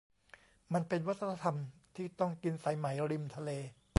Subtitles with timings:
[0.73, 1.55] มันเป็นวัฒนธรรม
[1.95, 3.51] ที่ต้องกินสายไหมริมทะเล